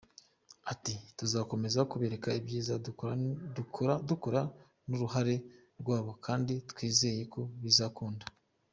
Ati 0.71 0.93
“Tuzakomeza 1.17 1.87
kubereka 1.91 2.29
ibyiza 2.39 2.73
dukora 4.09 4.41
n’uruhare 4.87 5.35
rwabo 5.81 6.11
kandi 6.25 6.53
twizeye 6.69 7.23
ko 7.33 7.41
bizakunda. 7.63 8.25